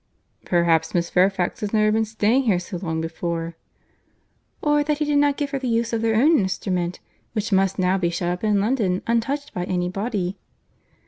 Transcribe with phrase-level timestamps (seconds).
[0.45, 3.55] "Perhaps Miss Fairfax has never been staying here so long before."
[4.59, 7.99] "Or that he did not give her the use of their own instrument—which must now
[7.99, 10.39] be shut up in London, untouched by any body."